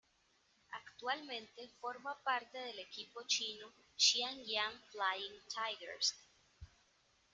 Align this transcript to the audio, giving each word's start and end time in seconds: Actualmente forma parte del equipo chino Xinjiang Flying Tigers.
Actualmente 0.71 1.67
forma 1.79 2.17
parte 2.23 2.57
del 2.57 2.79
equipo 2.79 3.21
chino 3.27 3.71
Xinjiang 3.95 4.81
Flying 4.89 5.39
Tigers. 5.47 6.15